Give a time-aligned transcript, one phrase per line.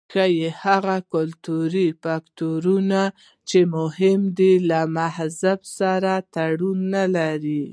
[0.13, 3.01] ښايي هغه کلتوري فکټورونه
[3.49, 7.63] چې مهم دي له مذهب سره تړاو نه لري.